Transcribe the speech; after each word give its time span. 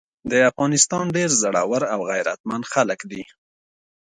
د 0.31 0.33
افغانستان 0.49 1.05
ډير 1.15 1.29
زړور 1.41 1.81
او 1.93 1.99
غيرتمن 2.11 2.61
خلګ 2.71 2.99
دي۔ 3.11 3.23